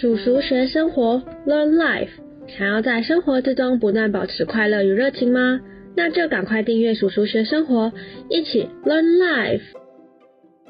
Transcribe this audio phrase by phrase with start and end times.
[0.00, 2.10] 叔叔学生活，Learn Life。
[2.46, 5.58] 想要在生活之中不断保持快乐与热情吗？
[5.96, 7.92] 那就赶快订阅叔叔学生活，
[8.30, 9.60] 一起 Learn Life。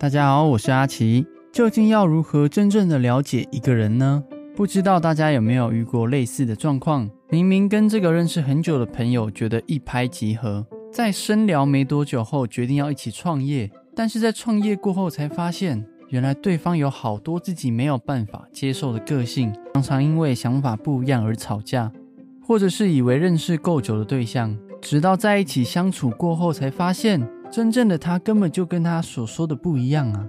[0.01, 1.27] 大家好，我是阿奇。
[1.53, 4.25] 究竟要如何真正的了解一个人呢？
[4.57, 7.11] 不知道大家有没有遇过类似的状况？
[7.29, 15.85] 明明跟这个认识很久的朋友觉得一拍即合，在深聊没多久后决定要一起创业，但是在创业过后才发现。
[16.11, 21.93] 原来对方有好多自己没有办法接受的个性，常常因为想法不一样而吵架，
[22.41, 30.27] 或者是以为认识够久的对象，直到在一起相处过后才发现，真正的他根本就跟他所说的不一样啊。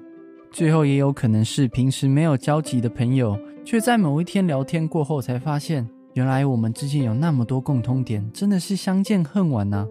[0.52, 9.88] 最后也有可能是平时没有交集的朋友，却在某一天聊天过后才发现，原来我们之间有那么多共通点，真的是相见恨晚呐。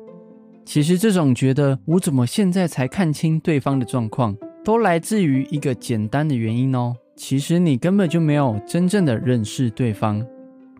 [0.66, 4.36] 其实这种觉得我怎么现在才看清对方的状况。
[4.64, 6.94] 都来自于一个简单的原因哦。
[7.16, 10.24] 其实你根本就没有真正的认识对方。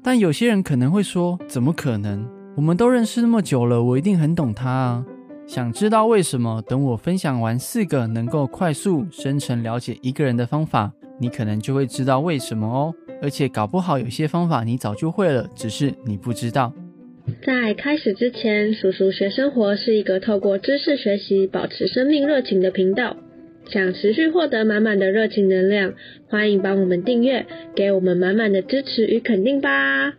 [0.03, 2.25] 但有些人可能会说：“怎么可能？
[2.57, 5.05] 我们都认识那么久了，我一定很懂他啊！”
[5.47, 6.63] 想知道为什么？
[6.69, 12.95] 等我分享完四个能够快速深层了解一个人的方法，你可能就会知道为什么哦。
[13.21, 16.73] 而且搞不好有些方法你早就会了，只是你不知道。
[17.45, 23.17] 在开始之前，叔叔学生活是一个透过知识学习保持生命热情的频道。
[23.71, 25.93] 想持续获得满满的热情能量，
[26.31, 30.15] 欢迎帮我们订阅，给我们满满的支持与肯定吧。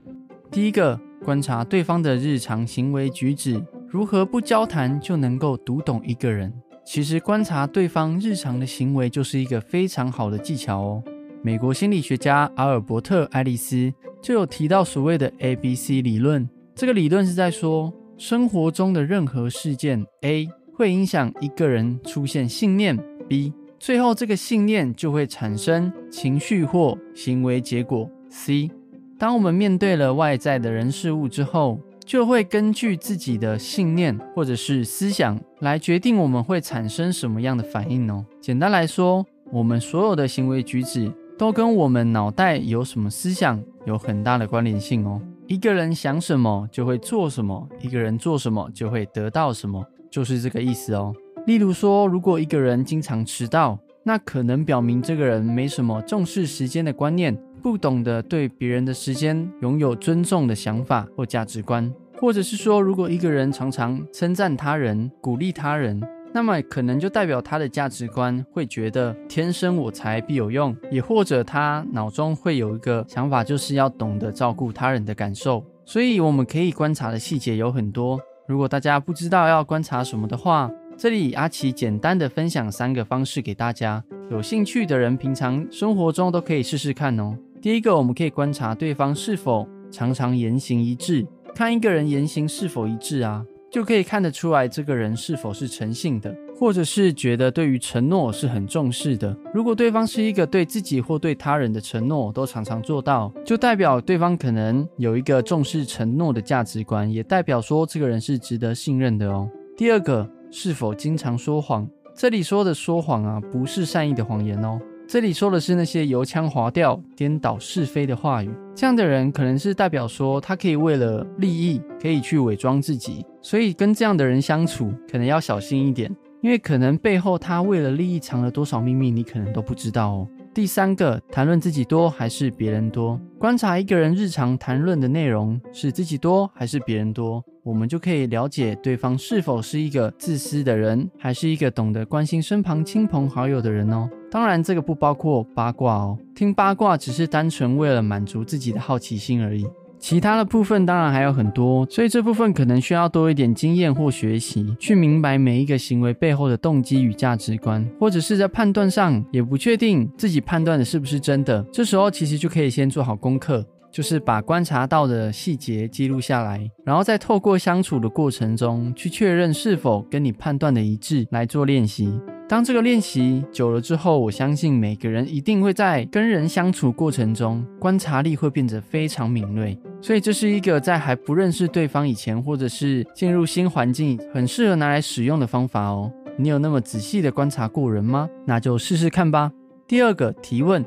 [0.52, 6.54] 第一个，观察对方的日常行为举止，如何不交谈就能够读懂一个人？
[6.86, 11.04] 其实观察对方日常的行为就是一个非常好的技巧哦。
[11.42, 13.92] 美国心理学家阿尔伯特·爱丽丝
[14.22, 22.98] 就有提到所谓的 A B C 理论，这个理论是在说，生活中的任何事件 A 会影响一个人出现信念。
[23.30, 28.10] B，最后这个信念就会产生情绪或行为结果。
[28.28, 28.72] C，
[29.20, 38.26] 当我们面对了外在的人事物之后，就会根据自己的信念或者是思想来决定我们会产生什么样的反应哦。
[38.42, 45.22] 简单来说，我们所有的行为举止都跟我们脑袋有什么思想有很大的关联性哦。
[45.46, 51.14] 一个人想什么就会做什么，一个人做什么就会得到什么，就是这个意思哦。
[51.50, 61.92] 例如说，如果一个人经常迟到，那可能表明这个人没什么重视时间的观念，不懂得对别人的时间拥有尊重的想法或价值观。
[62.20, 66.00] 或者是说，如果一个人常常称赞他人、鼓励他人，
[66.32, 75.66] 那么可能就代表他的价值观会觉得天生我材必有用，也或者他脑中会有一个想法，就是要懂得照顾他人的感受。
[75.84, 78.20] 所以我们可以观察的细节有很多。
[78.48, 87.38] 如果大家不知道要观察什么的话，这里阿奇简单的分享三个方式给大家，有兴趣的人平常生活中都可以试试看哦。
[87.62, 99.34] 第一个，我们可以观察对方是否常常言行一致，看一个人言行是否一致啊，就可以看得出来这个人是否是诚信的，或者是觉得对于承诺是很重视的。
[99.54, 109.50] 如果对方是一个对自己或对他人的承诺都常常做到，就代表对方可能有一个重视承诺的价值观，也代表说这个人是值得信任的哦。
[109.78, 110.30] 第二个。
[110.52, 111.88] 是否经常说谎？
[112.16, 114.80] 这里说的说谎啊，不是善意的谎言哦。
[115.08, 118.50] 这里说的是那些油腔滑调、颠倒是非的话语。
[118.76, 123.26] 这样的人可能是代表说，他可以为了利益，可以去伪装自己。
[123.42, 130.28] 所以跟这样的人相处，可能要小心一点，因为可能背后他为了利益藏了多少秘密，你可能都不知道哦。
[130.54, 133.20] 第三个，谈论自己多还是别人多？
[133.40, 144.10] 观察一个人日常谈论的内容是自己多还是别人多，我们就可以了解对方是否是一个自私的人，还是一个懂得关心身旁亲朋好友的人哦。
[144.32, 149.68] 当然，这个不包括八卦哦，听八卦只是单纯为了满足自己的好奇心而已。
[150.00, 161.62] 其他的部分当然还有很多，所以这部分可能需要多一点经验或学习，去明白每一个行为背后的动机与价值观，或者是在判断上也不确定自己判断的是不是真的。
[161.72, 172.20] 这时候其实就可以先做好功课，就是把观察到的细节记录下来，然后再透过相处的过程中去确认是否跟你判断的一致来做练习。
[172.48, 179.80] 当这个练习久了之后，我相信每个人一定会在跟人相处过程中，观察力会变得非常敏锐。
[180.02, 186.12] 所以这是一个在还不认识对方以前，或者是进入新环境，很适合拿来使用的方法哦。
[186.40, 188.28] 你有那么仔细的观察过人吗？
[188.48, 189.52] 那就试试看吧。
[189.88, 190.84] 第二个提问，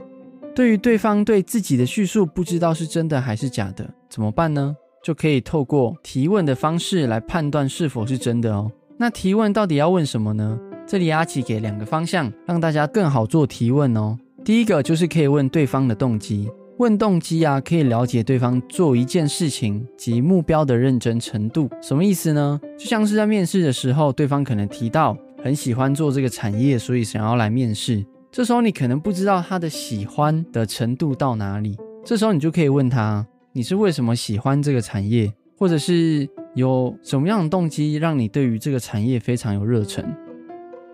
[0.54, 4.76] 对于对方对自己的叙述不知道是真的还是假的，怎么办呢？
[5.02, 8.70] 就可以透过提问的方式来判断是否是真的哦。
[8.98, 10.58] 那提问到底要问什么呢？
[10.86, 14.18] 这里阿奇给两个方向，让大家更好做提问哦。
[14.44, 21.68] 第一个就是可以问对方的动机，问动机啊，可以了解对方做一件事情及目标的认真程度。
[21.80, 22.60] 什么意思呢？
[22.78, 28.04] 就像是在面试的时候，对方可能提到很喜欢做这个产业，所以想要来面试。
[28.32, 40.02] 这时候你可能不知道他的喜欢的程度到哪里，这时候你就可以问他：你是为什么喜欢这个产业，或者是有什么样的动机让你对于这个产业非常有热忱？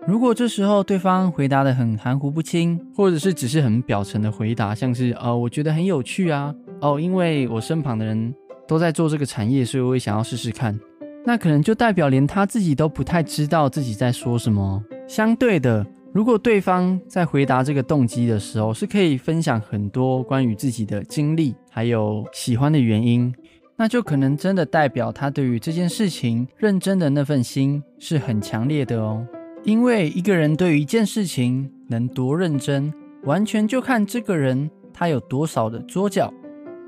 [0.05, 8.35] 如果这时候对方回答的很含糊不清，或者是只是很表层的回答，像是呃，我觉得很有趣啊，哦，因为我身旁的人
[8.67, 10.77] 都在做这个产业，所以我也想要试试看。
[11.25, 14.83] 那可能就代表连他自己都不太知道自己在说什么。
[15.07, 23.33] 相对的，如果对方在回答这个动机的时候，是可以分享很多关于自己的经历，还有喜欢的原因，
[23.75, 29.25] 那就可能真的代表他对于这件事情认真的那份心是很强烈的哦。
[29.63, 32.91] 因为一个人对于一件事情能多认真，
[33.23, 36.33] 完全就看这个人他有多少的桌脚。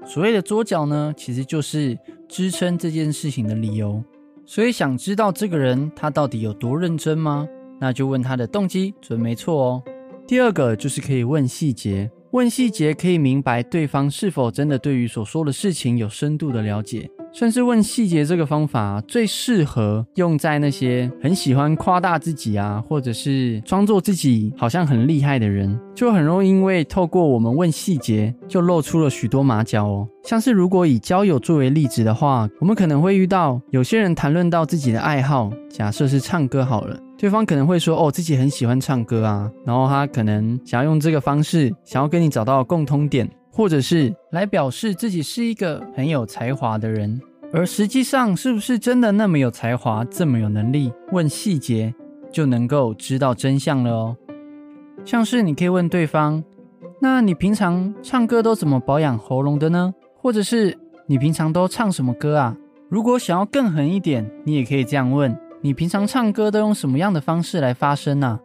[0.04, 1.96] 所谓的桌脚呢，其实就是
[2.28, 4.04] 支撑这件事情的理由。
[4.48, 7.48] 所以想知道这个人他到底有多认真吗？
[7.82, 9.84] 那就问他的动机，准没错哦。
[10.28, 17.10] 第二个就是可以问细节，问细节可以明白对方是否真的对于所说的事情有深度的了解。
[17.34, 30.08] 算是问细节这个方法最适合用在那些很喜欢夸大自己啊，或者是装作自己好像很厉害的人，就很容易因为透过我们问细节，就露出了许多马脚哦。
[30.24, 43.28] 像是如果以交友作为例子的话，我们可能会遇到有些人谈论到自己的爱好，假设是唱歌好了，对方可能会说哦自己很喜欢唱歌啊，然后他可能想要用这个方式，想要跟你找到共通点。
[43.52, 47.22] 或者是来表示自己是一个很有才华的人，
[47.52, 50.92] 而实际上是不是真的那么有才华、这么有能力？
[51.12, 51.94] 问细节
[52.32, 54.18] 就能够知道真相了哦。
[55.04, 56.44] 像是你可以问对方
[57.02, 60.78] ：“那你平常唱歌都怎么保养喉咙的呢？”或者是
[61.08, 62.56] 你平常都唱什么歌啊？
[62.90, 68.40] 如果想要更狠一点，你也可以这样问：“你平常唱歌都用什么样的方式来发声呢？”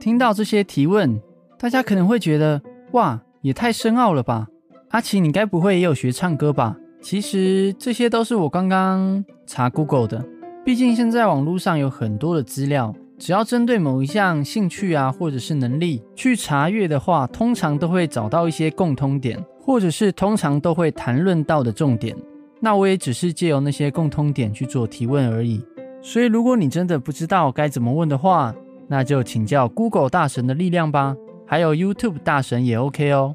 [0.00, 1.20] 听到这些提问，
[1.58, 2.62] 大家可能会觉得
[2.92, 4.48] ：“哇！”也太深奥了吧，
[4.90, 6.76] 阿奇，你该不会也有学唱歌吧？
[7.00, 10.22] 其实这些都是我刚刚查 Google 的。
[10.62, 22.14] 毕竟现在网络上有很多的资料，只要针对某一项兴趣啊，或者是能力去查阅的话，通常都会找到一些共通点，或者是通常都会谈论到的重点。
[22.60, 25.64] 那我也只是借由那些共通点去做提问而已。
[26.02, 28.54] 所以如果你真的不知道该怎么问的话，
[28.86, 31.16] 那就请教 Google 大神的力量吧。
[31.50, 33.34] 还有 YouTube 大神也 OK 哦。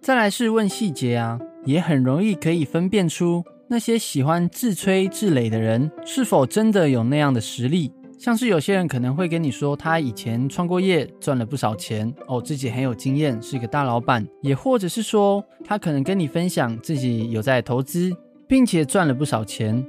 [0.00, 7.92] 再来是问细节啊，也很容易可以分辨出那些喜欢自吹自擂的人是否真的有那样的实力。
[8.18, 14.26] 像是有些人可能会跟你说他以前创过业，赚了不少钱哦，自己很有经验，是一个大老板。
[14.40, 18.10] 也或者是说他可能跟你分享自己有在投资，
[18.46, 19.86] 并且赚了不少钱，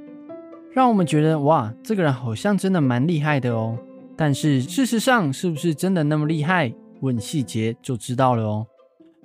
[0.74, 3.78] 让我们觉得哇，这个人好像真的蛮厉害的哦。
[4.14, 6.70] 但是事实上是不是真的那么厉害？
[7.00, 8.66] 问细节就知道了哦。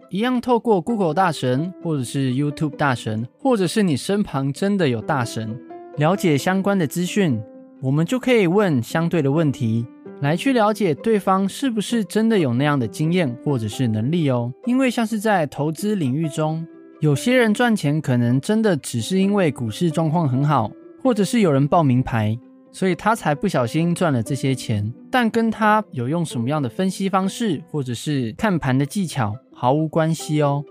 [0.09, 5.59] 一样透过 Google 大神，或者是 YouTube 大神，或者是你身旁真的有大神，
[5.97, 7.41] 了解相关的资讯，
[7.81, 9.85] 我们就可以问相对的问题，
[10.21, 14.53] 来去了解对方是不是真的有那样的经验或者是能力哦。
[14.65, 16.65] 因为像是在投资领域中，
[17.01, 20.71] 有些人赚钱可能真的只是因为股市状况很好，
[21.03, 22.37] 或者是有人报名牌。
[22.75, 30.61] 所以他才不小心赚了这些钱，但跟他有用什么样的分析方式，或者是看盘的技巧毫无关系哦。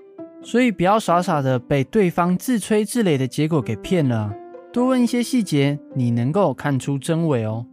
[0.42, 4.30] 所以不要傻傻的被对方自吹自擂的结果给骗了，
[4.70, 7.64] 多问一些细节，你能够看出真伪哦。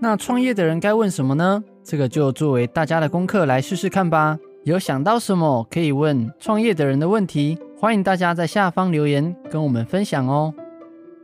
[0.00, 1.64] 那创业的人该问什么呢？
[1.82, 4.38] 这个就作为大家的功课来试试看吧。
[4.62, 10.54] 有想到什么可以问创业的人的问题，欢迎大家在下方留言跟我们分享哦。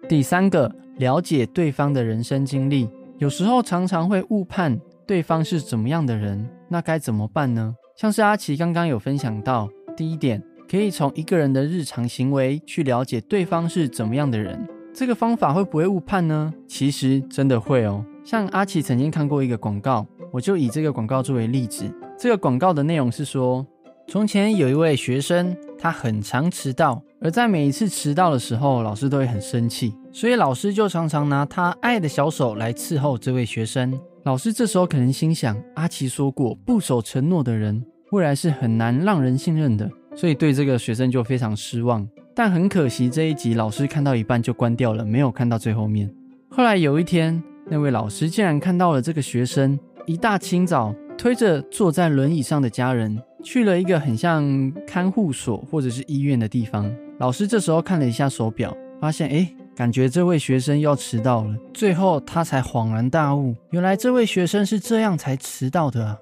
[0.08, 0.81] 第三个。
[1.02, 7.74] 了解对方的人生经历，有时候常常会误判对方是怎么样的人，那该怎么办呢？
[7.96, 10.40] 像是阿奇刚刚有分享到，第一点，
[10.70, 14.64] 可以从一个人的日常行为去了解对方是怎么样的人。
[14.94, 16.54] 这个方法会不会误判呢？
[16.68, 18.04] 其实真的会哦。
[18.24, 21.92] 像阿奇曾经看过一个广告，我就以这个广告作为例子。
[22.16, 23.66] 这个广告的内容是说，
[24.06, 27.02] 从前有一位学生，他很常迟到。
[27.20, 33.98] 而在每一次迟到的时候，老师都会很生气，所以老师就常常拿他爱的小手来伺候这位学生。
[34.24, 42.06] 老师这时候可能心想：阿奇说过，不守承诺的人未来是很难让人信任的，所以对这个学生就非常失望。
[42.34, 46.14] 但很可惜，这一集老师看到一半就关掉了，没有看到最后面。
[46.50, 53.18] 后来有一天，那位老师竟然看到了这个学生一大清早推着坐在轮椅上的家人。
[53.44, 56.88] 去了一个很像看护所或者是医院的地方。
[57.18, 61.56] 老师这时候看了一下手表，发现哎，感觉这位学生要迟到了。
[61.72, 66.18] 最后他才恍然大悟，原来这位学生是这样才迟到的啊。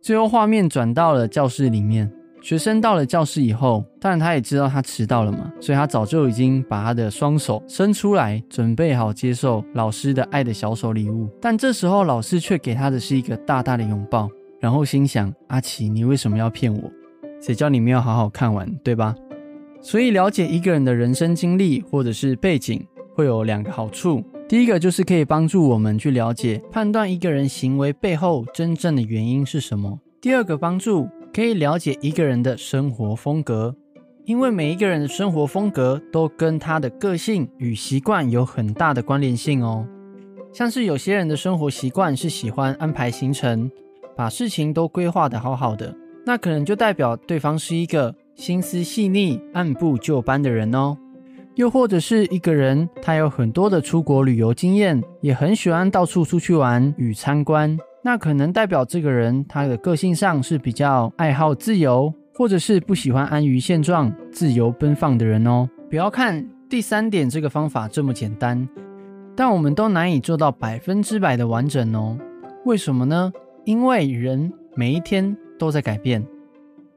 [0.00, 2.10] 最后画面转到了教室里面。
[2.40, 11.28] 学生到了教室以后，当然他也知道他迟到了嘛，所以他早就已经把他的双手伸出来，准备好接受老师的爱的小手礼物。
[11.42, 14.30] 但这时候老师却给他的是一个大大的拥抱，
[14.60, 16.80] 然后心想：阿奇，你为什么要骗我？
[17.42, 19.16] 谁叫你没有好好看完，对吧？
[19.80, 24.22] 所以了解一个人的人生经历或者是背景，会有两个好处。
[24.48, 29.98] 第一个就是可以帮助我们去了解、判断一个人行为背后真正的原因是什么。
[30.20, 31.08] 第二个帮助。
[31.30, 33.76] 可以了解一个人的生活风格，
[34.24, 39.86] 因为每一个人的生活风格都跟他的个性与习惯有很大的关联性哦。
[40.52, 43.70] 像是有些人的生活习惯是喜欢安排行程，
[44.16, 45.94] 把事情都规划的好好的，
[46.24, 50.96] 那可能就代表对方是一个心思细腻、按部就班的人哦。
[51.56, 57.76] 又或者是一个人，他有很多的出国旅游经验，也很喜欢到处出去玩与参观。
[58.00, 65.68] 那可能代表这个人他的个性上是比较爱好自由，或者是不喜欢安于现状、自由奔放的人哦。
[65.90, 68.68] 不要看第三点这个方法这么简单，
[69.34, 72.16] 但我们都难以做到百分之百的完整哦。
[72.64, 73.32] 为什么呢？
[73.64, 76.24] 因为人每一天都在改变，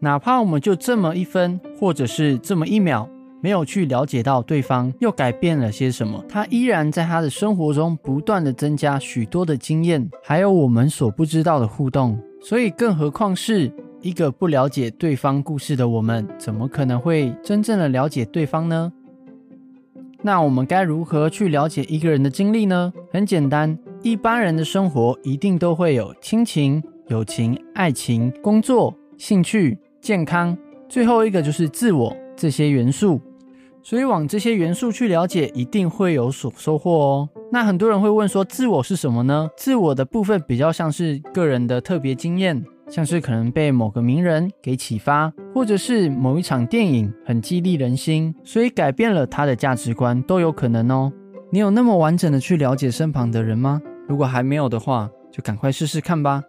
[0.01, 3.07] 哪怕我们就这么一分，或者是这么一秒。
[3.43, 12.19] 没有去了解到对方又改变了些什么，他依然在他的生活中不断的增加许多的经验，还有我们所不知道的互动。
[12.39, 18.93] 所以，更何况是一个不了解对方故事的我们，怎么可能会真正的了解对方呢？
[20.21, 22.93] 那我们该如何去了解一个人的经历呢？
[23.11, 30.57] 很简单，一般人的生活一定都会有亲情、友情、爱情、工作、兴趣、健康，
[30.89, 33.21] 最后一个就是自我这些元素。
[33.83, 37.29] 所以往这些元素去了解，一定会有所收获哦。
[37.51, 39.49] 那很多人会问说，自我是什么呢？
[39.57, 51.11] 自我的部分比较像是个人的特别经验，像是可能被某个名人给启发，或者是某一场电影很激励人心，所以改变了他的价值观都有可能哦。
[51.49, 53.81] 你有那么完整的去了解身旁的人吗？
[54.07, 56.43] 如果还没有的话，就赶快试试看吧。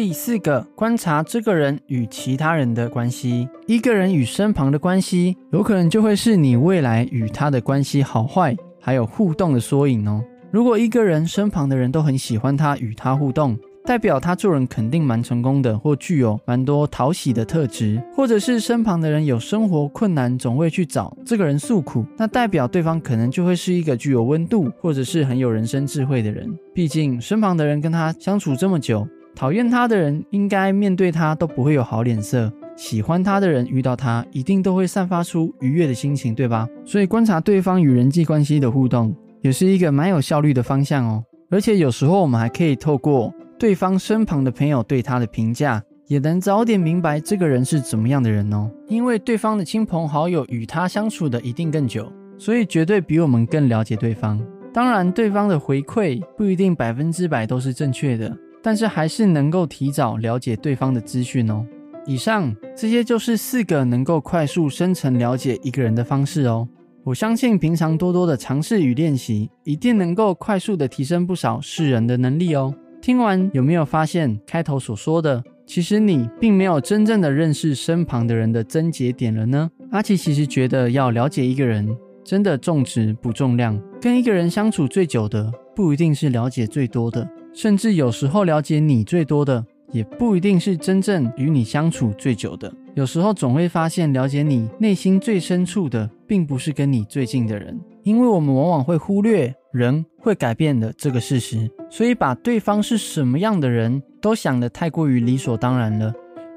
[0.00, 3.46] 第四个，观察这个人与其他人的关系。
[3.66, 10.24] 一个人与身旁的关系，有可能就会是你未来与他的关系好坏，还有互动的缩影哦。
[10.50, 26.48] 如果一个人身旁的人都很喜欢他，与他互动，代表他做人肯定蛮成功的，或具有蛮多讨喜的特质；或者是身旁的人有生活困难，总会去找这个人诉苦，那代表对方可能就会是一个具有温度，或者是很有人生智慧的人。
[26.72, 29.06] 毕竟身旁的人跟他相处这么久。
[29.40, 36.68] 讨厌他的人，应该面对他都不会有好脸色；喜欢他的人，遇到他一定都会散发出愉悦的心情，对吧？
[36.84, 41.24] 所以观察对方与人际关系的互动，也是一个蛮有效率的方向哦。
[41.50, 48.70] 而且有时候我们还可以透过对方身旁的朋友对他的评价，也能早点明白这个人是怎么样的人哦。
[48.88, 54.38] 因为对方的亲朋好友与他相处的一定更久，所以绝对比我们更了解对方。
[54.70, 58.36] 当然，对方的回馈不一定百分之百都是正确的。
[58.62, 61.64] 但是还是能够提早了解对方的资讯哦。
[62.06, 66.68] 以上这些就是四个能够快速深层了解一个人的方式哦。
[67.04, 72.74] 我相信平常多多的尝试与练习，一定能够快速的提升不少世人的能力哦。
[73.00, 79.70] 听完有没有发现开头所说的，其实你并没有真正的认识身旁的人的症结点了呢？
[79.90, 81.88] 阿奇其实觉得要了解一个人，
[82.22, 83.80] 真的重质不重量。
[84.00, 87.26] 跟一个人相处最久的，不一定是了解最多的。
[87.52, 92.72] 甚至有时候了解你最多的，也不一定是真正与你相处最久的。
[92.94, 106.12] 有时候总会发现，了解你内心最深处的，并不是跟你最近的人，因为我们往往会忽略人会改变的这个事实，所以把对方是什么样的人都想得太过于理所当然了。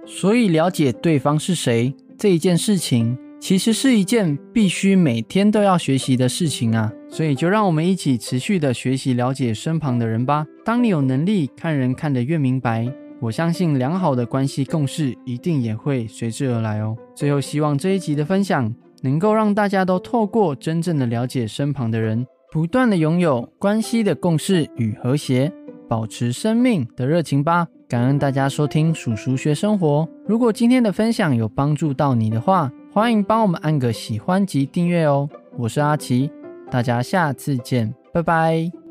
[0.05, 3.17] 所以了解对方是谁这一件事情。
[3.39, 10.47] 其实是一件必须每天都要学习的事情啊，所以就让我们一起持续的学习了解身旁的人吧。
[10.65, 16.97] 当你有能力看人看得越明白，我相信良好的关系共识一定也会随之而来哦。
[17.13, 25.51] 最后，希望这一集的分享能够让大家都透过真正的了解身旁的人，不断的拥有关系的共识与和谐，
[25.87, 27.67] 保持生命的热情吧。
[27.87, 30.09] 感恩大家收听鼠鼠学生活。
[30.27, 35.29] 如果今天的分享有帮助到你的话，欢迎帮我们按个喜欢及订阅哦，
[35.59, 36.31] 我是阿奇，
[36.69, 38.82] 大家下次见，拜拜。